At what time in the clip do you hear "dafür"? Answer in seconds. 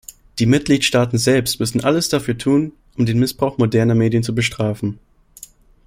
2.09-2.35